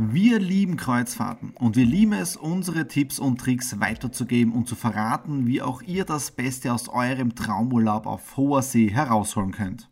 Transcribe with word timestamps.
Wir 0.00 0.38
lieben 0.38 0.76
Kreuzfahrten 0.76 1.50
und 1.56 1.74
wir 1.74 1.84
lieben 1.84 2.12
es, 2.12 2.36
unsere 2.36 2.86
Tipps 2.86 3.18
und 3.18 3.40
Tricks 3.40 3.80
weiterzugeben 3.80 4.52
und 4.52 4.68
zu 4.68 4.76
verraten, 4.76 5.48
wie 5.48 5.60
auch 5.60 5.82
ihr 5.82 6.04
das 6.04 6.30
Beste 6.30 6.72
aus 6.72 6.88
eurem 6.88 7.34
Traumurlaub 7.34 8.06
auf 8.06 8.36
hoher 8.36 8.62
See 8.62 8.92
herausholen 8.92 9.50
könnt. 9.50 9.90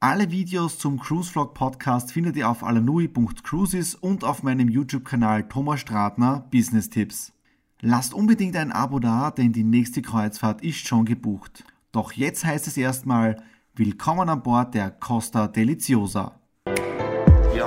Alle 0.00 0.30
Videos 0.30 0.78
zum 0.78 0.98
Cruise 0.98 1.30
Vlog 1.30 1.52
Podcast 1.52 2.12
findet 2.12 2.36
ihr 2.36 2.48
auf 2.48 2.64
alanui.cruises 2.64 3.94
und 3.94 4.24
auf 4.24 4.42
meinem 4.42 4.70
YouTube-Kanal 4.70 5.46
Thomas 5.50 5.80
Stratner 5.80 6.48
Business 6.50 6.88
Tipps. 6.88 7.34
Lasst 7.82 8.14
unbedingt 8.14 8.56
ein 8.56 8.72
Abo 8.72 9.00
da, 9.00 9.30
denn 9.30 9.52
die 9.52 9.64
nächste 9.64 10.00
Kreuzfahrt 10.00 10.62
ist 10.62 10.88
schon 10.88 11.04
gebucht. 11.04 11.64
Doch 11.92 12.12
jetzt 12.12 12.46
heißt 12.46 12.68
es 12.68 12.78
erstmal 12.78 13.42
Willkommen 13.74 14.30
an 14.30 14.42
Bord 14.42 14.72
der 14.72 14.90
Costa 14.90 15.46
Deliciosa. 15.46 16.41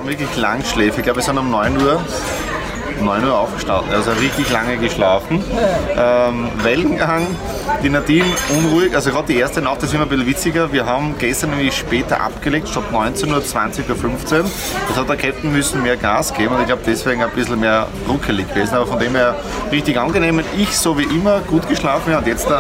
Wir 0.06 0.12
haben 0.12 0.20
wirklich 0.20 0.38
lang 0.38 0.64
Schläfe. 0.64 0.98
Ich 1.00 1.04
glaube, 1.04 1.18
wir 1.18 1.24
sind 1.24 1.36
um 1.40 1.50
9 1.50 1.82
Uhr, 1.82 2.00
9 3.02 3.24
Uhr 3.24 3.40
aufgestanden. 3.40 3.92
Also 3.92 4.12
richtig 4.12 4.52
lange 4.52 4.78
geschlafen. 4.78 5.44
Ähm, 5.98 6.50
Wellengang, 6.62 7.26
die 7.82 7.90
Nadine 7.90 8.26
unruhig. 8.56 8.94
Also 8.94 9.10
gerade 9.10 9.34
die 9.34 9.40
erste 9.40 9.64
Nacht 9.64 9.82
ist 9.82 9.96
immer 9.96 10.04
ein 10.04 10.10
bisschen 10.10 10.28
witziger. 10.28 10.72
Wir 10.72 10.86
haben 10.86 11.16
gestern 11.18 11.50
nämlich 11.50 11.76
später 11.76 12.22
abgelegt, 12.22 12.70
statt 12.70 12.92
19 12.92 13.32
Uhr, 13.32 13.44
20 13.44 13.90
Uhr 13.90 13.96
15. 13.96 14.44
Das 14.90 14.96
hat 14.96 15.10
der 15.10 15.18
Captain 15.18 15.52
müssen 15.52 15.82
mehr 15.82 15.98
Gas 15.98 16.36
geben 16.36 16.54
und 16.54 16.62
ich 16.62 16.68
glaube 16.68 16.84
deswegen 16.86 17.24
ein 17.24 17.32
bisschen 17.32 17.60
mehr 17.60 17.88
ruckelig 18.08 18.48
gewesen. 18.48 18.76
Aber 18.76 18.86
von 18.86 19.00
dem 19.00 19.16
her 19.16 19.34
richtig 19.72 19.98
angenehm. 19.98 20.38
Und 20.38 20.46
ich 20.56 20.78
so 20.78 21.00
wie 21.00 21.06
immer 21.06 21.40
gut 21.40 21.68
geschlafen. 21.68 22.12
Ja, 22.12 22.20
und 22.20 22.28
jetzt 22.28 22.48
da 22.48 22.60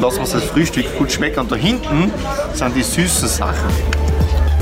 lassen 0.00 0.16
wir 0.16 0.20
uns 0.22 0.32
das 0.32 0.44
Frühstück 0.44 0.96
gut 0.96 1.12
schmecken. 1.12 1.40
Und 1.40 1.52
da 1.52 1.56
hinten 1.56 2.10
sind 2.54 2.74
die 2.74 2.82
süßen 2.82 3.28
Sachen. 3.28 3.95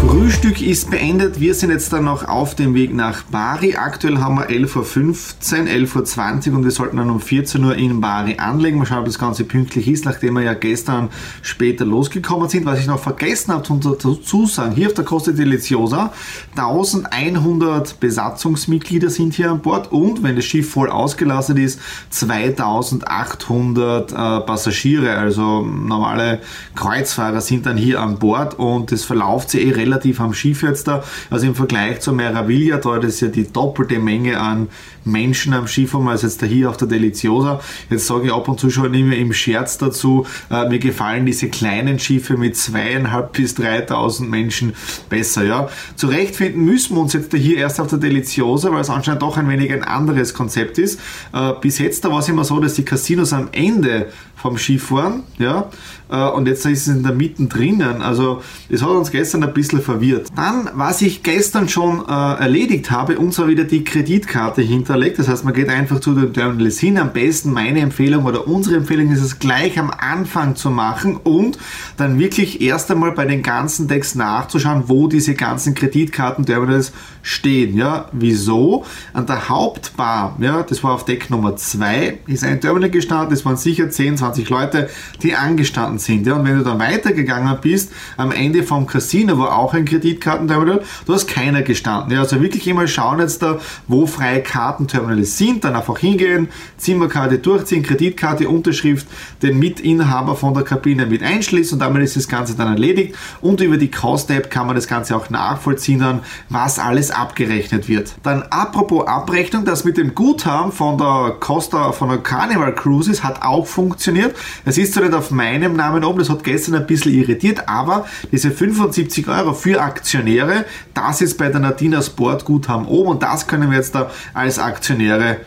Frühstück 0.07 0.61
ist 0.61 0.91
beendet. 0.91 1.41
Wir 1.41 1.55
sind 1.55 1.71
jetzt 1.71 1.91
dann 1.93 2.05
noch 2.05 2.29
auf 2.29 2.55
dem 2.55 2.75
Weg 2.75 2.93
nach 2.93 3.23
Bari. 3.23 3.77
Aktuell 3.77 4.19
haben 4.19 4.37
wir 4.37 4.51
11.15 4.51 5.63
Uhr, 5.63 5.69
11.20 5.69 6.51
Uhr 6.51 6.59
und 6.59 6.65
wir 6.65 6.71
sollten 6.71 6.99
dann 6.99 7.09
um 7.09 7.21
14 7.21 7.65
Uhr 7.65 7.75
in 7.75 8.03
Bari 8.03 8.37
anlegen. 8.37 8.79
Mal 8.79 8.85
schauen, 8.85 8.99
ob 8.99 9.07
das 9.07 9.19
Ganze 9.19 9.45
pünktlich 9.45 9.89
ist, 9.89 10.05
nachdem 10.05 10.35
wir 10.35 10.43
ja 10.43 10.53
gestern 10.53 11.09
später 11.41 11.87
losgekommen 11.87 12.51
sind. 12.51 12.67
Was 12.67 12.81
ich 12.81 12.87
noch 12.87 12.99
vergessen 12.99 13.55
habe 13.55 13.63
zu 13.65 14.47
sagen, 14.47 14.75
hier 14.75 14.89
auf 14.89 14.95
der 14.95 15.05
Costa 15.05 15.33
Deliciosa 15.33 16.13
1100 16.55 17.99
Besatzungsmitglieder 17.99 19.09
sind 19.09 19.33
hier 19.33 19.51
an 19.51 19.61
Bord 19.61 19.91
und 19.91 20.23
wenn 20.23 20.37
das 20.37 20.45
Schiff 20.45 20.71
voll 20.71 20.91
ausgelastet 20.91 21.59
ist, 21.59 21.81
2800 22.11 24.13
äh, 24.13 24.15
Passagiere, 24.15 25.17
also 25.17 25.63
normale 25.63 26.41
Kreuzfahrer 26.75 27.41
sind 27.41 27.65
dann 27.65 27.79
hier 27.79 28.01
an 28.01 28.19
Bord 28.19 28.59
und 28.59 28.93
das 28.93 29.05
verlauft 29.05 29.51
sich 29.51 29.67
eh 29.67 29.71
relativ 29.71 29.94
relativ 29.95 30.21
am 30.21 30.35
Schiff 30.35 30.63
jetzt 30.63 30.89
da. 30.89 31.03
Also 31.31 31.47
im 31.47 31.55
Vergleich 31.55 32.01
zur 32.01 32.15
Meraviglia, 32.15 32.79
da 32.79 32.97
ist 32.97 33.21
ja 33.21 33.29
die 33.29 33.51
doppelte 33.51 33.99
Menge 33.99 34.41
an 34.41 34.69
Menschen 35.05 35.53
am 35.53 35.67
Schiff 35.67 35.95
als 35.95 36.23
jetzt 36.23 36.43
da 36.43 36.47
hier 36.47 36.71
auf 36.71 36.77
der 36.77 36.89
Deliciosa. 36.89 37.61
Jetzt 37.91 38.07
sage 38.07 38.27
ich 38.27 38.33
ab 38.33 38.49
und 38.49 38.59
zu 38.59 38.71
schon 38.71 38.93
immer 38.95 39.15
im 39.15 39.33
Scherz 39.33 39.79
dazu, 39.79 40.27
äh, 40.51 40.69
mir 40.69 40.79
gefallen 40.79 41.27
diese 41.27 41.49
kleinen 41.49 41.99
Schiffe 41.99 42.37
mit 42.37 42.57
zweieinhalb 42.57 43.33
bis 43.33 43.55
3000 43.55 44.29
Menschen 44.29 44.73
besser. 45.09 45.45
Ja. 45.45 45.69
Zurechtfinden 45.97 46.65
müssen 46.65 46.97
wir 46.97 47.03
uns 47.03 47.13
jetzt 47.13 47.33
da 47.33 47.37
hier 47.37 47.59
erst 47.59 47.81
auf 47.81 47.89
der 47.89 47.99
Deliciosa, 47.99 48.73
weil 48.73 48.81
es 48.81 48.91
anscheinend 48.91 49.23
doch 49.23 49.37
ein 49.37 49.49
wenig 49.49 49.73
ein 49.73 49.85
anderes 49.85 50.35
Konzept 50.35 50.79
ist. 50.79 50.99
Äh, 51.33 51.53
bis 51.61 51.79
jetzt 51.79 52.05
da 52.05 52.11
war 52.11 52.21
es 52.21 52.29
immer 52.29 52.45
so, 52.45 52.59
dass 52.61 52.75
die 52.75 52.85
Casinos 52.85 53.33
am 53.33 53.49
Ende 53.53 54.11
vom 54.37 54.59
Skifahren, 54.59 55.23
ja, 55.39 55.71
äh, 56.04 56.04
und 56.15 56.47
jetzt 56.47 56.65
ist 56.67 56.87
es 56.87 56.89
in 56.89 57.03
der 57.03 57.13
Mitte 57.13 57.47
drinnen. 57.47 58.03
Also, 58.03 58.43
das 58.69 58.83
hat 58.83 58.91
uns 58.91 59.11
gestern 59.11 59.43
ein 59.43 59.53
bisschen 59.53 59.81
verwirrt. 59.81 60.29
Dann, 60.37 60.71
was 60.75 61.03
ich 61.03 61.23
gestern 61.23 61.69
schon 61.69 62.05
äh, 62.09 62.13
erledigt 62.13 62.91
habe, 62.91 63.19
und 63.19 63.33
zwar 63.33 63.49
wieder 63.49 63.65
die 63.65 63.85
Kreditkarte 63.85 64.63
hinterlegt. 64.63 65.19
Das 65.19 65.29
heißt, 65.29 65.45
man 65.45 65.55
geht 65.55 65.69
einfach 65.69 66.01
zu 66.01 66.15
den 66.15 66.33
Terminals 66.33 66.79
hin. 66.79 66.99
Am 66.99 67.13
besten 67.13 67.53
meine 67.53 67.81
Empfehlung 67.81 68.25
oder 68.25 68.47
unsere 68.47 68.77
Empfehlung 68.77 69.11
ist 69.11 69.23
es 69.23 69.39
gleich 69.39 69.79
am 69.79 69.91
Anfang 69.91 70.57
zu 70.57 70.71
machen 70.71 71.17
und 71.17 71.59
dann 71.97 72.19
wirklich 72.19 72.61
erst 72.61 72.91
einmal 72.91 73.13
bei 73.13 73.25
den 73.25 73.43
ganzen 73.43 73.89
Decks 73.89 74.15
nachzuschauen, 74.15 74.85
wo 74.87 75.09
diese 75.09 75.35
ganzen 75.35 75.75
Kreditkartenterminals 75.75 76.93
stehen. 77.23 77.77
Ja, 77.77 78.09
wieso? 78.13 78.85
An 79.13 79.27
der 79.27 79.49
Hauptbar, 79.49 80.37
ja, 80.41 80.63
das 80.63 80.85
war 80.85 80.93
auf 80.93 81.05
Deck 81.05 81.31
Nummer 81.31 81.57
2, 81.57 82.19
ist 82.27 82.45
ein 82.45 82.61
Terminal 82.61 82.91
gestartet. 82.91 83.33
Das 83.33 83.45
waren 83.45 83.57
sicher 83.57 83.91
10, 83.91 84.19
20 84.19 84.49
Leute, 84.51 84.89
die 85.23 85.35
angestanden 85.35 85.99
sind. 86.05 86.27
Ja, 86.27 86.35
und 86.35 86.45
wenn 86.45 86.59
du 86.59 86.65
dann 86.65 86.79
weitergegangen 86.79 87.57
bist, 87.61 87.93
am 88.17 88.33
Ende 88.33 88.63
vom 88.63 88.87
Casino 88.87 89.39
war 89.39 89.59
auch 89.59 89.75
ein 89.75 89.85
Kreditkartenterminal, 89.85 90.83
du 91.07 91.15
hast 91.15 91.27
keiner 91.27 91.63
gestanden. 91.63 92.13
Ja, 92.13 92.21
also 92.21 92.41
wirklich 92.41 92.67
immer 92.67 92.87
schauen 92.87 93.21
jetzt 93.21 93.43
da, 93.43 93.59
wo 93.89 94.07
freie 94.07 94.43
Kartenterminals 94.43 95.37
sind, 95.39 95.65
dann 95.65 95.75
einfach 95.75 95.99
hingehen, 95.99 96.49
Zimmerkarte 96.77 97.39
durchziehen, 97.39 97.83
Kreditkarte, 97.83 98.49
Unterschrift, 98.49 99.07
den 99.43 99.59
Mitinhaber 99.59 100.37
von 100.37 100.55
der 100.55 100.63
Kabine 100.63 101.07
mit 101.07 101.23
einschließen 101.23 101.75
und 101.75 101.81
damit 101.81 102.03
ist 102.03 102.17
das 102.17 102.29
Ganze 102.29 102.55
dann 102.55 102.69
erledigt. 102.69 103.17
Und 103.41 103.61
über 103.61 103.77
die 103.77 103.91
Cost-App 103.91 104.51
kann 104.51 104.67
man 104.67 104.77
das 104.77 104.87
Ganze 104.87 105.17
auch 105.17 105.31
nachvollziehen, 105.31 106.01
dann, 106.01 106.21
was 106.49 106.79
alles 106.79 107.11
abgerechnet 107.11 107.89
wird. 107.89 108.15
Dann 108.23 108.43
apropos 108.43 109.07
Abrechnung, 109.07 109.65
das 109.65 109.85
mit 109.85 109.97
dem 109.97 110.15
Guthaben 110.15 110.73
von 110.73 110.99
der 110.99 111.37
Costa, 111.41 111.93
von 111.93 112.09
der 112.09 112.19
Carnival 112.19 112.75
Cruises 112.75 113.23
hat 113.23 113.43
auch 113.43 113.67
funktioniert. 113.67 114.37
Es 114.65 114.79
ist 114.79 114.95
zwar 114.95 115.05
nicht 115.05 115.15
auf 115.15 115.31
meinem 115.31 115.77
Namen 115.85 116.05
oben, 116.05 116.19
das 116.21 116.31
hat 116.31 116.45
gestern 116.45 116.77
ein 116.77 116.87
bisschen 116.87 117.13
irritiert, 117.13 117.69
aber 117.69 118.07
diese 118.33 118.51
75 118.51 119.29
Euro 119.29 119.53
für 119.53 119.83
Aktionäre, 119.83 120.65
das 120.95 121.21
ist 121.21 121.37
bei 121.37 121.49
der 121.49 121.61
Nadina 121.61 122.01
Sport 122.01 122.45
Guthaben 122.45 122.87
oben 122.87 123.11
und 123.11 123.23
das 123.23 123.47
können 123.47 123.71
wir 123.71 123.77
jetzt 123.77 123.95
da 123.95 124.11
als 124.33 124.59
Aktionäre 124.59 125.39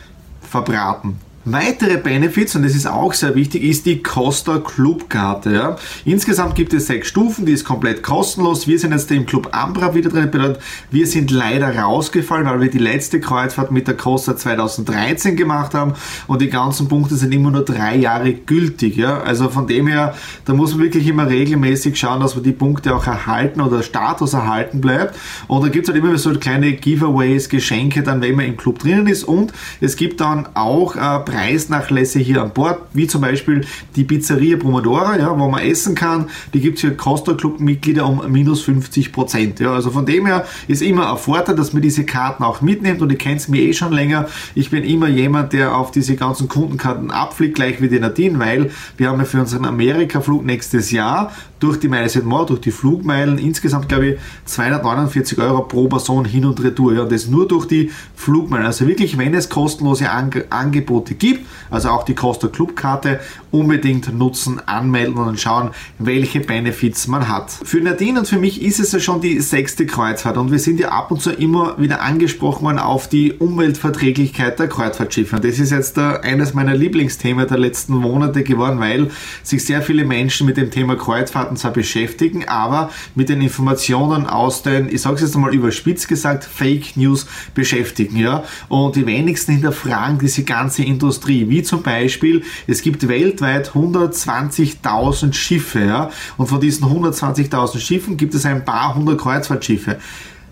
verbraten. 0.42 1.20
Weitere 1.50 1.96
Benefits, 1.96 2.58
und 2.58 2.64
das 2.64 2.76
ist 2.76 2.88
auch 2.88 3.14
sehr 3.14 3.34
wichtig, 3.34 3.64
ist 3.64 3.86
die 3.86 4.04
Costa 4.04 4.60
Clubkarte. 4.60 5.54
Ja. 5.54 5.78
Insgesamt 6.04 6.56
gibt 6.56 6.74
es 6.74 6.88
sechs 6.88 7.08
Stufen, 7.08 7.46
die 7.46 7.54
ist 7.54 7.64
komplett 7.64 8.04
kostenlos. 8.04 8.68
Wir 8.68 8.78
sind 8.78 8.92
jetzt 8.92 9.10
im 9.12 9.26
Club 9.26 9.48
Ambra 9.54 9.96
wieder 9.96 10.10
drin. 10.10 10.30
Bedeutet, 10.30 10.62
wir 10.92 11.08
sind 11.08 11.32
leider 11.32 11.74
rausgefallen, 11.74 12.48
weil 12.48 12.60
wir 12.60 12.70
die 12.70 12.80
letzte 12.80 13.22
Kreuzfahrt 13.22 13.72
mit 13.72 13.88
der 13.88 13.96
Costa 13.96 14.36
2013 14.36 15.38
gemacht 15.38 15.74
haben 15.74 15.94
und 16.28 16.42
die 16.42 16.50
ganzen 16.50 16.90
Punkte 16.90 17.16
sind 17.16 17.34
immer 17.34 17.50
nur 17.50 17.64
drei 17.64 17.96
Jahre 17.96 18.34
gültig. 18.34 18.98
Ja. 18.98 19.22
Also 19.22 19.48
von 19.48 19.68
dem 19.68 19.88
her, 19.88 20.16
da 20.44 20.54
muss 20.54 20.72
man 20.72 20.84
wirklich 20.84 21.08
immer 21.08 21.30
regelmäßig 21.30 21.98
schauen, 21.98 22.20
dass 22.20 22.36
man 22.36 22.44
die 22.44 22.52
Punkte 22.52 22.94
auch 22.94 23.08
erhalten 23.08 23.62
oder 23.62 23.84
Status 23.84 24.34
erhalten 24.34 24.82
bleibt. 24.82 25.16
Und 25.48 25.64
da 25.64 25.70
gibt 25.70 25.88
es 25.88 25.94
halt 25.94 26.04
immer 26.04 26.18
so 26.18 26.34
kleine 26.34 26.74
Giveaways, 26.74 27.48
Geschenke, 27.48 28.04
dann 28.04 28.22
wenn 28.22 28.36
man 28.36 28.48
im 28.48 28.58
Club 28.58 28.80
drinnen 28.80 29.08
ist. 29.08 29.24
Und 29.24 29.54
es 29.80 29.96
gibt 29.96 30.20
dann 30.20 30.50
auch 30.54 30.98
äh, 30.98 31.24
Preisnachlässe 31.38 32.18
hier 32.18 32.42
an 32.42 32.52
Bord, 32.52 32.80
wie 32.94 33.06
zum 33.06 33.22
Beispiel 33.22 33.62
die 33.96 34.04
Pizzeria 34.04 34.58
Pomodora, 34.58 35.20
ja, 35.20 35.38
wo 35.38 35.48
man 35.48 35.62
essen 35.62 35.94
kann. 35.94 36.30
Die 36.56 36.60
gibt 36.60 36.78
es 36.78 36.82
für 36.82 36.92
Costa 36.92 37.34
Club 37.36 37.60
Mitglieder 37.60 38.08
um 38.08 38.24
minus 38.32 38.64
50 38.64 39.12
Prozent. 39.12 39.60
Ja, 39.60 39.74
also 39.74 39.92
von 39.92 40.08
dem 40.08 40.26
her 40.26 40.46
ist 40.68 40.82
immer 40.82 41.12
ein 41.12 41.18
Vorteil, 41.20 41.56
dass 41.56 41.74
man 41.74 41.84
diese 41.84 42.06
Karten 42.06 42.44
auch 42.44 42.62
mitnimmt 42.62 43.04
und 43.04 43.12
ihr 43.12 43.20
kennt 43.20 43.42
es 43.42 43.48
mir 43.50 43.62
eh 43.62 43.74
schon 43.74 43.94
länger. 43.94 44.28
Ich 44.56 44.72
bin 44.72 44.84
immer 44.84 45.10
jemand, 45.10 45.54
der 45.54 45.76
auf 45.76 45.92
diese 45.92 46.16
ganzen 46.16 46.48
Kundenkarten 46.48 47.12
abfliegt, 47.12 47.54
gleich 47.54 47.82
wie 47.82 47.88
die 47.90 48.00
Nadine, 48.00 48.40
weil 48.40 48.72
wir 48.98 49.10
haben 49.10 49.20
ja 49.20 49.26
für 49.26 49.40
unseren 49.40 49.66
Amerika-Flug 49.66 50.44
nächstes 50.44 50.90
Jahr 50.90 51.32
durch 51.60 51.80
die 51.80 51.88
Meile 51.88 52.08
More, 52.24 52.46
durch 52.46 52.62
die 52.62 52.72
Flugmeilen 52.72 53.38
insgesamt, 53.38 53.90
glaube 53.90 54.08
ich, 54.08 54.20
249 54.46 55.38
Euro 55.40 55.64
pro 55.64 55.88
Person 55.88 56.26
hin 56.26 56.46
und 56.46 56.64
retour. 56.64 56.94
Ja, 56.94 57.04
und 57.04 57.12
das 57.12 57.28
nur 57.28 57.48
durch 57.48 57.66
die 57.66 57.92
Flugmeilen. 58.16 58.66
Also 58.66 58.88
wirklich, 58.88 59.18
wenn 59.18 59.34
es 59.34 59.50
kostenlose 59.50 60.10
Ange 60.10 60.46
Angebote 60.50 61.16
gibt, 61.16 61.27
also 61.70 61.90
auch 61.90 62.04
die 62.04 62.16
Costa 62.16 62.48
Club 62.48 62.76
Karte, 62.76 63.20
unbedingt 63.52 64.14
nutzen, 64.14 64.62
anmelden 64.68 65.18
und 65.18 65.40
schauen, 65.40 65.72
welche 65.98 66.42
Benefits 66.42 67.08
man 67.08 67.28
hat. 67.28 67.52
Für 67.64 67.82
Nadine 67.82 68.20
und 68.20 68.28
für 68.28 68.38
mich 68.38 68.62
ist 68.62 68.80
es 68.80 68.92
ja 68.92 69.00
schon 69.00 69.22
die 69.22 69.40
sechste 69.40 69.86
Kreuzfahrt 69.88 70.38
und 70.38 70.52
wir 70.52 70.60
sind 70.60 70.80
ja 70.80 70.90
ab 70.90 71.10
und 71.10 71.22
zu 71.22 71.32
immer 71.32 71.80
wieder 71.80 72.02
angesprochen 72.02 72.66
worden 72.66 72.80
auf 72.80 73.10
die 73.10 73.34
Umweltverträglichkeit 73.34 74.60
der 74.60 74.68
Kreuzfahrtschiffe. 74.68 75.38
Und 75.38 75.46
das 75.46 75.58
ist 75.58 75.72
jetzt 75.72 75.98
eines 75.98 76.54
meiner 76.54 76.76
Lieblingsthemen 76.76 77.48
der 77.48 77.58
letzten 77.58 77.94
Monate 77.96 78.44
geworden, 78.44 78.80
weil 78.80 79.10
sich 79.42 79.66
sehr 79.66 79.82
viele 79.82 80.06
Menschen 80.06 80.46
mit 80.46 80.58
dem 80.58 80.70
Thema 80.70 80.96
Kreuzfahrt 80.96 81.48
Daten 81.48 81.56
zwar 81.56 81.72
beschäftigen, 81.72 82.48
aber 82.48 82.92
mit 83.16 83.30
den 83.30 83.42
Informationen 83.42 84.28
aus 84.28 84.64
den, 84.64 84.90
ich 84.94 85.02
sage 85.02 85.16
es 85.16 85.22
jetzt 85.22 85.36
einmal 85.36 85.54
überspitzt 85.54 86.08
gesagt, 86.08 86.44
Fake 86.44 86.98
News 86.98 87.26
beschäftigen. 87.54 88.18
Ja? 88.18 88.44
Und 88.68 88.96
die 88.96 89.06
wenigsten 89.06 89.54
hinterfragen 89.54 90.20
diese 90.20 90.44
ganze 90.44 90.84
Industrie. 90.84 91.50
Wie 91.50 91.64
zum 91.64 91.84
Beispiel, 91.84 92.44
es 92.68 92.82
gibt 92.82 93.08
weltweit 93.08 93.47
120.000 93.48 95.34
Schiffe. 95.34 95.80
Ja? 95.80 96.10
Und 96.38 96.48
von 96.48 96.60
diesen 96.60 96.86
120.000 96.86 97.80
Schiffen 97.80 98.18
gibt 98.18 98.34
es 98.34 98.46
ein 98.46 98.66
paar 98.66 98.96
hundert 98.96 99.20
Kreuzfahrtschiffe 99.20 99.98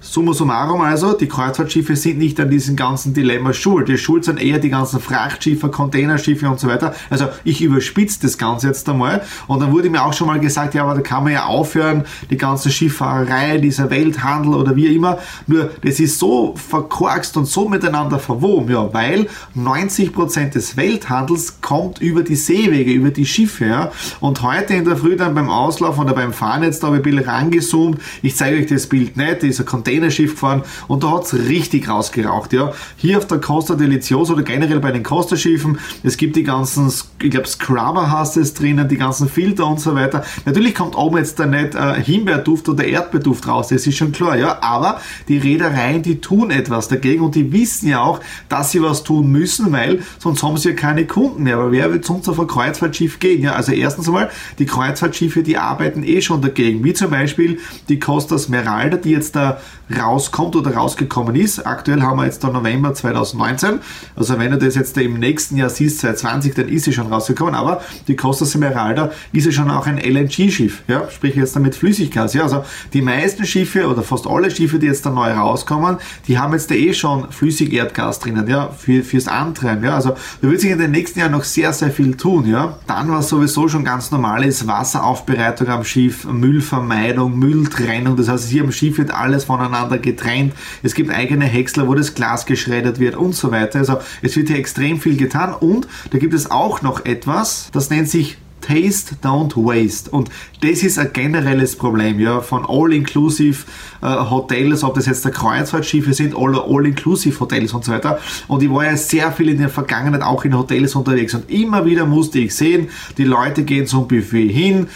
Summa 0.06 0.34
summarum 0.34 0.81
also, 0.81 1.13
die 1.13 1.28
Kreuzfahrtschiffe 1.28 1.96
sind 1.96 2.19
nicht 2.19 2.40
an 2.40 2.50
diesen 2.50 2.75
ganzen 2.75 3.13
Dilemmas 3.13 3.57
schuld. 3.57 3.88
Die 3.90 3.98
schuld 3.98 4.24
sind 4.24 4.42
eher 4.42 4.60
die 4.60 4.69
ganzen 4.69 5.00
Frachtschiffe, 5.00 5.69
Containerschiffe 5.69 6.48
und 6.48 6.60
so 6.60 6.68
weiter. 6.68 6.94
Also 7.10 7.28
ich 7.44 7.62
überspitze 7.62 8.19
das 8.22 8.38
Ganze 8.38 8.68
jetzt 8.68 8.88
einmal. 8.88 9.24
Und 9.48 9.62
dann 9.62 9.72
wurde 9.72 9.90
mir 9.90 10.06
auch 10.06 10.13
schon 10.13 10.28
mal 10.28 10.40
gesagt, 10.40 10.75
ja, 10.75 10.84
aber 10.84 10.94
da 10.94 11.02
kann 11.02 11.24
man 11.24 11.34
ja 11.34 11.46
aufhören, 11.46 12.06
die 12.30 12.38
ganze 12.38 12.69
Schifffahrerei, 12.69 13.57
dieser 13.57 13.90
Welthandel 13.90 14.54
oder 14.54 14.75
wie 14.75 14.96
immer. 14.96 15.18
Nur, 15.48 15.72
das 15.84 16.00
ist 16.00 16.19
so 16.19 16.56
verkorkst 16.56 17.36
und 17.36 17.46
so 17.46 17.68
miteinander 17.68 18.19
verwoben, 18.19 18.72
ja, 18.72 18.94
weil 18.94 19.28
90% 19.58 20.51
des 20.51 20.78
Welthandels 20.78 21.62
kommt 21.62 22.00
über 22.00 22.22
die 22.22 22.36
Seewege, 22.36 22.92
über 22.92 23.10
die 23.10 23.25
Schiffe. 23.25 23.66
Ja. 23.66 23.92
Und 24.19 24.44
heute 24.44 24.75
in 24.75 24.86
der 24.86 24.98
Früh 24.98 25.16
dann 25.16 25.34
beim 25.34 25.50
Auslauf 25.50 25.98
oder 25.98 26.13
beim 26.13 26.31
Fahren 26.31 26.63
jetzt 26.63 26.84
da 26.84 26.88
habe 26.88 26.98
ich 26.98 27.06
ein 27.06 27.16
bisschen 27.16 27.30
rangezoomt. 27.30 28.00
Ich 28.22 28.36
zeige 28.36 28.58
euch 28.60 28.68
das 28.68 28.88
Bild 28.88 29.18
nicht, 29.18 29.42
dieser 29.42 29.63
Container 29.63 29.94
Containerschiff 29.95 30.31
gefahren 30.31 30.63
und 30.88 31.03
da 31.03 31.12
hat 31.12 31.24
es 31.24 31.33
richtig 31.33 31.88
rausgeraucht. 31.89 32.53
Ja. 32.53 32.74
Hier 32.97 33.18
auf 33.18 33.27
der 33.27 33.39
Costa 33.39 33.75
Deliciosa 33.75 34.33
oder 34.33 34.44
generell 34.44 34.80
bei 34.80 34.92
den 34.92 35.03
Costa-Schiffen, 35.03 35.80
es 36.03 36.18
gibt 36.18 36.36
die 36.36 36.44
ganzen, 36.44 36.92
ich 37.21 37.31
glaube 37.31 37.47
Scrubber 37.47 38.12
hast 38.12 38.38
es 38.38 38.53
drinnen, 38.53 38.88
die 38.88 38.97
ganzen 38.97 39.30
Filter 39.30 39.68
und 39.68 39.80
so 39.80 39.95
weiter. 39.95 40.24
Natürlich 40.45 40.75
kommt 40.75 40.95
oben 40.95 41.18
jetzt 41.18 41.39
da 41.39 41.45
nicht 41.45 41.75
äh, 41.75 42.01
Himbeerduft 42.01 42.69
oder 42.69 42.86
Erdbeerduft 42.86 43.47
raus, 43.47 43.69
das 43.69 43.88
ist 43.88 43.97
schon 43.97 44.12
klar, 44.12 44.38
ja. 44.38 44.62
Aber 44.62 45.00
die 45.27 45.38
Reedereien, 45.38 46.01
die 46.01 46.19
tun 46.21 46.51
etwas 46.51 46.88
dagegen 46.88 47.24
und 47.24 47.36
die 47.36 47.51
wissen 47.51 47.89
ja 47.89 48.01
auch, 48.01 48.19
dass 48.50 48.71
sie 48.71 48.81
was 48.81 49.03
tun 49.03 49.31
müssen, 49.31 49.71
weil 49.71 50.01
sonst 50.19 50.44
haben 50.44 50.57
sie 50.57 50.69
ja 50.69 50.75
keine 50.75 51.06
Kunden 51.06 51.44
mehr. 51.44 51.56
Aber 51.56 51.71
wer 51.71 51.91
wird 51.91 52.06
sonst 52.06 52.27
auf 52.27 52.39
ein 52.39 52.48
Kreuzfahrtschiff 52.48 53.19
gehen? 53.19 53.41
Ja, 53.41 53.53
also 53.53 53.71
erstens 53.71 54.07
einmal, 54.07 54.30
die 54.59 54.65
Kreuzfahrtschiffe, 54.65 55.44
die 55.44 55.57
arbeiten 55.57 56.03
eh 56.03 56.21
schon 56.21 56.41
dagegen, 56.41 56.83
wie 56.83 56.94
zum 56.94 57.12
Beispiel 57.12 57.59
die 57.89 58.00
Costa 58.00 58.38
Smeralda, 58.38 58.98
die 58.98 59.12
jetzt 59.12 59.36
da 59.36 59.59
rauskommt 59.94 60.56
oder 60.56 60.76
rausgekommen 60.76 61.36
ist. 61.36 61.66
Aktuell 61.66 62.02
haben 62.02 62.18
wir 62.18 62.26
jetzt 62.26 62.44
da 62.44 62.50
November 62.50 62.94
2019. 62.94 63.80
Also 64.16 64.40
wenn 64.40 64.52
du 64.52 64.58
das 64.58 64.76
jetzt 64.76 64.98
im 64.98 65.20
nächsten 65.20 65.58
Jahr 65.58 65.70
siehst, 65.70 66.00
2020, 66.00 66.54
dann 66.56 66.70
ist 66.70 66.86
sie 66.86 66.94
schon 66.94 67.08
rausgekommen. 67.08 67.56
Aber 67.56 67.82
die 68.08 68.16
Costa 68.16 68.46
Smeralda 68.46 69.12
ist 69.32 69.46
ja 69.46 69.52
schon 69.52 69.70
auch 69.70 69.86
ein 69.86 69.98
LNG-Schiff. 69.98 70.84
Ja, 70.88 71.10
sprich 71.10 71.36
jetzt 71.36 71.56
damit 71.56 71.76
Flüssiggas. 71.76 72.34
Ja, 72.34 72.44
also 72.44 72.64
die 72.94 73.02
meisten 73.02 73.46
Schiffe 73.46 73.88
oder 73.88 74.02
fast 74.02 74.28
alle 74.28 74.50
Schiffe, 74.50 74.80
die 74.80 74.88
jetzt 74.88 75.06
da 75.06 75.12
neu 75.12 75.32
rauskommen, 75.32 75.98
die 76.28 76.40
haben 76.40 76.54
jetzt 76.54 76.72
da 76.72 76.76
eh 76.76 76.94
schon 76.94 77.32
Flüssigerdgas 77.32 78.20
drinnen, 78.20 78.48
ja, 78.48 78.70
für, 78.70 79.04
fürs 79.04 79.28
Antreiben. 79.28 79.84
Ja, 79.84 79.96
also 79.96 80.16
da 80.42 80.50
wird 80.50 80.62
sich 80.62 80.72
in 80.72 80.80
den 80.80 80.92
nächsten 80.92 81.20
Jahren 81.20 81.32
noch 81.32 81.44
sehr, 81.44 81.74
sehr 81.74 81.92
viel 81.92 82.16
tun. 82.16 82.48
Ja, 82.48 82.78
dann 82.88 83.12
was 83.12 83.30
sowieso 83.30 83.68
schon 83.68 83.84
ganz 83.84 84.12
normal 84.12 84.44
ist, 84.46 84.68
Wasseraufbereitung 84.68 85.68
am 85.68 85.84
Schiff, 85.84 86.26
Müllvermeidung, 86.26 87.38
Mülltrennung. 87.38 88.16
Das 88.16 88.30
heißt, 88.30 88.50
hier 88.50 88.64
am 88.64 88.72
Schiff 88.72 88.98
wird 88.98 89.12
alles 89.12 89.46
voneinander 89.46 89.75
voneinander 89.75 89.98
getrennt. 89.98 90.54
Es 90.83 90.94
gibt 90.94 91.10
eigene 91.10 91.45
Häcksler, 91.45 91.88
wo 91.88 91.95
das 91.95 92.16
Glas 92.16 92.45
geschreddert 92.45 93.00
wird 93.00 93.16
und 93.16 93.36
so 93.36 93.51
weiter. 93.51 93.80
Also 93.80 94.00
es 94.22 94.36
wird 94.36 94.48
hier 94.48 94.57
extrem 94.57 95.00
viel 95.00 95.18
getan 95.18 95.54
und 95.54 95.88
da 96.12 96.18
gibt 96.18 96.33
es 96.33 96.50
auch 96.50 96.81
noch 96.81 97.06
etwas, 97.06 97.69
das 97.72 97.89
nennt 97.89 98.10
sich 98.10 98.38
Taste, 98.62 99.16
don't 99.22 99.56
waste. 99.56 100.10
Und 100.10 100.31
das 100.62 100.81
ist 100.81 100.98
ein 100.98 101.13
generelles 101.13 101.75
Problem, 101.75 102.19
ja, 102.19 102.42
von 102.42 102.66
All-Inclusive 102.68 103.63
äh, 104.01 104.07
Hotels, 104.07 104.83
ob 104.83 104.95
das 104.95 105.06
jetzt 105.06 105.24
der 105.24 105.31
Kreuzfahrtschiffe 105.31 106.13
sind, 106.16 106.33
All-Inclusive 106.36 107.39
Hotels 107.39 107.74
und 107.74 107.86
so 107.86 107.92
weiter. 107.92 108.18
Und 108.48 108.63
ich 108.63 108.72
war 108.72 108.86
ja 108.86 108.98
sehr 108.98 109.31
viel 109.31 109.50
in 109.50 109.60
der 109.60 109.69
Vergangenheit 109.69 110.24
auch 110.24 110.45
in 110.45 110.57
Hotels 110.57 110.95
unterwegs 110.95 111.36
und 111.36 111.48
immer 111.51 111.86
wieder 111.86 112.07
musste 112.07 112.39
ich 112.39 112.56
sehen, 112.56 112.88
die 113.19 113.25
Leute 113.25 113.63
gehen 113.63 113.86
zum 113.86 114.07
Buffet 114.07 114.48
hin, 114.48 114.88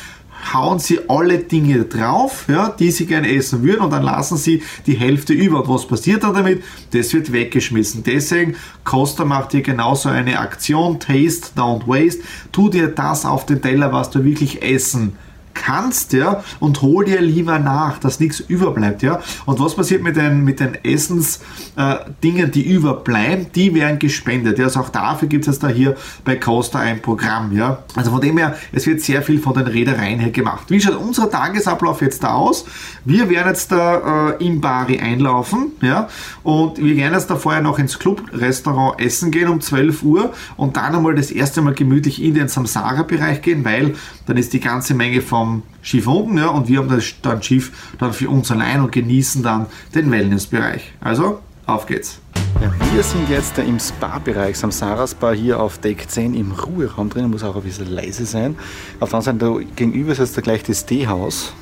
hauen 0.54 0.80
sie 0.80 1.00
alle 1.08 1.40
Dinge 1.40 1.84
drauf, 1.86 2.46
ja, 2.48 2.70
die 2.70 2.92
sie 2.92 3.06
gerne 3.06 3.34
essen 3.34 3.64
würden 3.64 3.82
und 3.82 3.92
dann 3.92 4.04
lassen 4.04 4.38
sie 4.38 4.64
die 4.86 4.96
Hälfte 4.96 5.34
über. 5.34 5.62
Und 5.62 5.70
was 5.70 5.88
passiert 5.88 6.24
dann 6.24 6.34
damit? 6.34 6.64
Das 6.92 7.14
wird 7.14 7.32
weggeschmissen. 7.32 8.04
Deswegen, 8.04 8.56
Costa 8.84 9.26
macht 9.26 9.52
hier 9.52 9.62
genauso 9.62 10.10
eine 10.10 10.40
Aktion, 10.40 11.00
Taste, 11.00 11.50
Don't 11.56 11.88
Waste. 11.88 12.22
Tu 12.52 12.70
dir 12.70 12.88
das 12.88 13.26
auf 13.26 13.46
den 13.46 13.62
Teller, 13.62 13.92
was 13.92 14.10
du 14.10 14.24
wirklich 14.24 14.62
essen 14.62 15.14
kannst, 15.54 16.13
ja, 16.13 16.44
und 16.60 16.81
hol 16.81 17.06
dir 17.06 17.22
lieber 17.22 17.60
nach, 17.60 18.00
dass 18.00 18.19
nichts 18.19 18.40
überbleibt, 18.40 19.04
ja. 19.04 19.19
Und 19.46 19.60
was 19.60 19.75
passiert 19.75 20.04
mit 20.04 20.16
den, 20.16 20.44
mit 20.44 20.60
den 20.60 20.75
Essensdingen, 20.84 22.48
äh, 22.48 22.50
die 22.50 22.72
überbleiben, 22.72 23.48
die 23.54 23.74
werden 23.74 24.00
gespendet, 24.00 24.57
ja. 24.57 24.66
Also 24.66 24.81
auch 24.81 24.90
dafür 24.90 25.28
gibt 25.28 25.48
es 25.48 25.60
da 25.60 25.68
hier 25.68 25.96
bei 26.24 26.36
Costa 26.36 26.80
ein 26.80 27.01
Programm, 27.01 27.56
ja. 27.56 27.84
Also 27.96 28.12
von 28.12 28.22
dem 28.22 28.38
her, 28.38 28.56
es 28.72 28.86
wird 28.88 29.01
sehr 29.01 29.22
viel 29.22 29.40
von 29.40 29.54
den 29.54 29.68
Reedereien 29.68 30.19
her 30.19 30.31
gemacht. 30.31 30.66
Wie 30.69 30.80
schaut 30.80 30.96
unser 30.96 31.30
Tagesablauf 31.30 32.02
jetzt 32.02 32.24
da 32.24 32.34
aus? 32.34 32.66
Wir 33.06 33.30
werden 33.30 33.50
jetzt 33.50 33.72
da 33.72 34.31
äh, 34.40 34.45
im 34.45 34.62
Bari 34.62 35.00
einlaufen, 35.00 35.74
ja, 35.81 36.07
und 36.44 36.78
wir 36.78 36.95
werden 36.95 37.13
jetzt 37.13 37.30
da 37.30 37.36
vorher 37.36 37.62
noch 37.62 37.80
ins 37.80 38.00
Club-Restaurant 38.00 39.00
essen 39.00 39.31
gehen 39.31 39.50
um 39.50 39.62
12 39.62 40.04
Uhr 40.04 40.34
und 40.57 40.78
dann 40.78 40.95
einmal 40.95 41.16
das 41.16 41.31
erste 41.31 41.62
Mal 41.62 41.74
gemütlich 41.74 42.22
in 42.22 42.34
den 42.34 42.48
Samsara-Bereich 42.48 43.42
gehen, 43.42 43.66
weil 43.66 43.95
dann 44.25 44.38
ist 44.38 44.54
die 44.54 44.60
ganze 44.60 44.94
Menge 44.94 45.22
vom 45.22 45.39
vom 45.40 45.64
Schiff 45.82 46.06
unten 46.06 46.38
ja, 46.38 46.50
und 46.50 46.68
wir 46.68 46.80
haben 46.80 46.90
das 46.90 47.14
dann 47.22 47.42
Schiff 47.42 47.72
dann 47.98 48.12
für 48.12 48.30
uns 48.30 48.52
allein 48.52 48.82
und 48.82 48.92
genießen 48.92 49.42
dann 49.42 49.68
den 49.96 50.12
Wellnessbereich. 50.12 50.92
Also, 51.00 51.40
auf 51.66 51.86
geht's. 51.86 52.20
Ja, 52.62 52.70
wir 52.94 53.04
sind 53.04 53.30
jetzt 53.30 53.58
im 53.58 53.80
Spa-Bereich, 53.80 54.58
Samsara 54.58 55.08
Spa 55.08 55.32
hier 55.32 55.62
auf 55.62 55.78
Deck 55.78 56.10
10 56.10 56.34
im 56.34 56.52
Ruheraum 56.52 57.10
drin, 57.10 57.30
muss 57.30 57.44
auch 57.44 57.56
ein 57.56 57.62
bisschen 57.62 57.90
leise 57.90 58.26
sein. 58.26 58.58
Auf 59.00 59.12
der 59.12 59.20
anderen 59.20 59.40
Seite 59.40 59.66
gegenüber 59.78 60.12
ist 60.12 60.18
jetzt 60.18 60.36
da 60.36 60.42
gleich 60.42 60.64
das 60.64 60.86
Teehaus. 60.86 61.54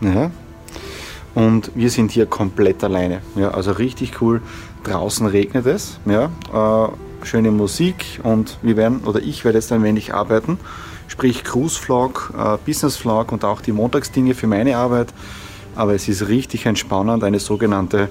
Ja. 0.00 0.30
Und 1.34 1.72
wir 1.74 1.90
sind 1.90 2.12
hier 2.12 2.26
komplett 2.26 2.84
alleine. 2.84 3.20
Ja, 3.34 3.50
also 3.50 3.72
richtig 3.72 4.22
cool. 4.22 4.42
Draußen 4.84 5.26
regnet 5.26 5.66
es. 5.66 5.98
Ja, 6.06 6.30
äh, 6.52 7.26
schöne 7.26 7.50
Musik 7.50 8.20
und 8.22 8.58
wir 8.62 8.76
werden, 8.76 9.00
oder 9.00 9.20
ich 9.20 9.44
werde 9.44 9.58
jetzt 9.58 9.72
ein 9.72 9.82
wenig 9.82 10.14
arbeiten 10.14 10.58
sprich 11.08 11.44
Cruise 11.44 11.78
Vlog, 11.78 12.32
äh, 12.36 12.56
Business 12.64 12.96
Vlog 12.96 13.32
und 13.32 13.44
auch 13.44 13.60
die 13.60 13.72
Montagsdinge 13.72 14.34
für 14.34 14.46
meine 14.46 14.76
Arbeit. 14.76 15.08
Aber 15.76 15.94
es 15.94 16.08
ist 16.08 16.28
richtig 16.28 16.66
entspannend, 16.66 17.24
eine 17.24 17.40
sogenannte 17.40 18.08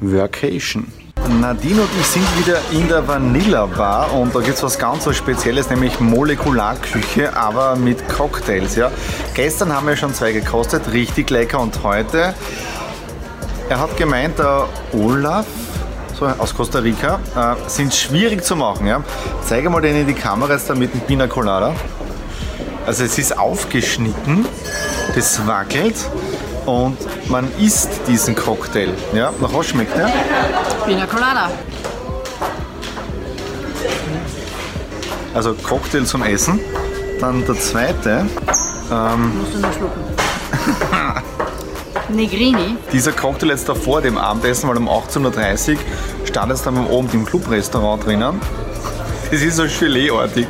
Workation. 0.00 0.86
Nadine 1.40 1.80
und 1.80 1.88
ich 1.98 2.06
sind 2.06 2.38
wieder 2.38 2.58
in 2.72 2.88
der 2.88 3.06
Vanilla 3.06 3.66
Bar 3.66 4.12
und 4.14 4.34
da 4.34 4.40
gibt 4.40 4.56
es 4.56 4.62
was 4.62 4.78
ganz 4.78 5.06
was 5.06 5.16
Spezielles, 5.16 5.70
nämlich 5.70 6.00
Molekularküche, 6.00 7.34
aber 7.36 7.76
mit 7.76 8.08
Cocktails. 8.08 8.76
Ja. 8.76 8.90
Gestern 9.34 9.72
haben 9.72 9.86
wir 9.86 9.96
schon 9.96 10.12
zwei 10.12 10.32
gekostet, 10.32 10.92
richtig 10.92 11.30
lecker 11.30 11.60
und 11.60 11.82
heute, 11.82 12.34
er 13.68 13.80
hat 13.80 13.96
gemeint, 13.96 14.38
der 14.38 14.68
Olaf 14.92 15.46
so 16.18 16.26
aus 16.26 16.54
Costa 16.54 16.78
Rica, 16.78 17.18
äh, 17.36 17.68
sind 17.68 17.94
schwierig 17.94 18.44
zu 18.44 18.56
machen. 18.56 18.86
Ja. 18.86 19.02
Zeige 19.44 19.70
mal 19.70 19.80
den 19.80 19.96
in 19.96 20.06
die 20.06 20.14
Kamera 20.14 20.52
jetzt 20.52 20.70
da 20.70 20.74
mit 20.74 20.92
dem 20.92 21.00
Pina 21.00 21.26
Colada. 21.26 21.74
Also 22.86 23.04
es 23.04 23.16
ist 23.18 23.38
aufgeschnitten, 23.38 24.46
das 25.14 25.46
wackelt 25.46 25.96
und 26.66 26.98
man 27.30 27.48
isst 27.58 27.88
diesen 28.06 28.34
Cocktail. 28.34 28.90
Ja, 29.14 29.32
nach 29.40 29.52
was 29.54 29.66
schmeckt 29.66 29.96
der? 29.96 30.10
Pina 30.86 31.06
Colada. 31.06 31.50
Also 35.32 35.54
Cocktail 35.54 36.04
zum 36.04 36.22
Essen. 36.22 36.60
Dann 37.20 37.44
der 37.46 37.58
zweite. 37.58 38.26
Ähm, 38.92 39.38
Musst 39.38 39.54
du 39.54 39.58
noch 39.58 39.72
schlucken. 39.72 40.02
Negrini. 42.14 42.76
Dieser 42.92 43.12
Cocktail 43.12 43.48
jetzt 43.48 43.68
davor 43.68 44.02
dem 44.02 44.18
Abendessen, 44.18 44.68
weil 44.68 44.76
um 44.76 44.88
18.30 44.88 45.72
Uhr 45.72 45.78
stand 46.26 46.52
es 46.52 46.62
dann 46.62 46.86
oben 46.86 47.08
im 47.12 47.24
Clubrestaurant 47.24 48.04
drinnen. 48.04 48.40
Das 49.30 49.40
ist 49.40 49.56
so 49.56 49.64
Gelee-artig, 49.64 50.46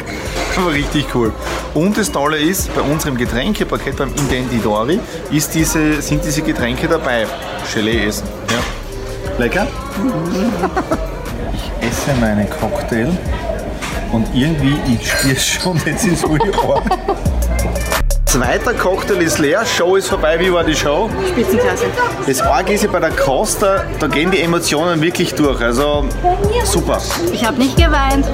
aber 0.59 0.73
richtig 0.73 1.07
cool. 1.15 1.33
Und 1.75 1.97
das 1.97 2.11
Tolle 2.11 2.39
ist, 2.39 2.75
bei 2.75 2.81
unserem 2.81 3.17
Getränkepaket 3.17 3.97
beim 3.97 4.15
Intendidori 4.15 5.01
ist 5.31 5.55
diese, 5.55 6.01
sind 6.01 6.25
diese 6.25 6.43
Getränke 6.43 6.89
dabei. 6.89 7.27
Gelee 7.73 8.07
essen. 8.07 8.29
Ja. 8.51 9.39
Lecker? 9.39 9.67
ich 11.53 11.89
esse 11.89 12.15
meinen 12.21 12.49
Cocktail 12.51 13.09
und 14.13 14.27
irgendwie, 14.33 14.77
ich 14.93 15.11
spüre 15.11 15.37
schon, 15.37 15.81
jetzt 15.85 16.07
ist 16.07 16.29
wohl 16.29 16.39
Zweiter 18.27 18.75
Cocktail 18.75 19.23
ist 19.23 19.39
leer, 19.39 19.65
Show 19.65 19.95
ist 19.95 20.09
vorbei. 20.09 20.39
Wie 20.41 20.53
war 20.53 20.65
die 20.65 20.75
Show? 20.75 21.09
Spitzenklasse. 21.29 21.85
Das 22.27 22.41
Arg 22.43 22.69
ist 22.69 22.83
ja 22.83 22.91
bei 22.91 22.99
der 22.99 23.11
Costa, 23.11 23.85
da 24.01 24.09
gehen 24.09 24.31
die 24.33 24.41
Emotionen 24.41 25.01
wirklich 25.01 25.35
durch. 25.35 25.61
Also 25.61 26.05
super. 26.65 27.01
Ich 27.33 27.45
habe 27.45 27.59
nicht 27.59 27.77
geweint. 27.77 28.27